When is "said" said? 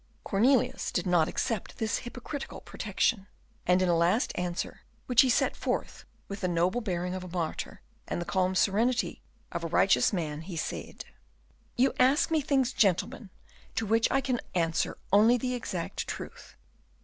10.57-11.05